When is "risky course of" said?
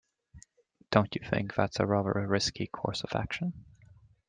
2.27-3.13